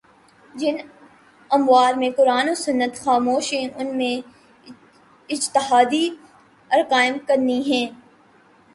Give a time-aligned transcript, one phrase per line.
[0.55, 0.77] جن
[1.51, 4.15] امور میں قرآن و سنت خاموش ہیں ان میں
[5.29, 6.09] اجتہادی
[6.71, 7.85] آراقائم کرنی ہیں